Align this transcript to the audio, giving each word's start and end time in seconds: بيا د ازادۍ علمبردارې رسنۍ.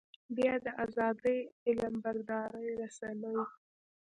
بيا 0.35 0.53
د 0.65 0.67
ازادۍ 0.85 1.39
علمبردارې 1.67 2.67
رسنۍ. 2.81 3.39